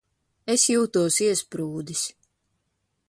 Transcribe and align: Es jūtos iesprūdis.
Es 0.53 0.63
jūtos 0.75 1.19
iesprūdis. 1.25 2.03